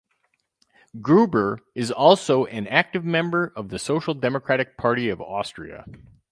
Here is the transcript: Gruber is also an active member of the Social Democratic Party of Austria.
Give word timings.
Gruber 0.99 1.59
is 1.75 1.91
also 1.91 2.45
an 2.45 2.65
active 2.65 3.05
member 3.05 3.53
of 3.55 3.69
the 3.69 3.77
Social 3.77 4.15
Democratic 4.15 4.75
Party 4.75 5.09
of 5.09 5.21
Austria. 5.21 5.85